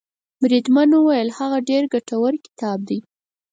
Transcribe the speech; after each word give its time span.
بریدمن 0.41 0.89
وویل 0.93 1.29
هغه 1.37 1.57
ډېر 1.69 1.83
ګټور 1.93 2.33
کتاب 2.45 2.79
دی. 2.89 2.99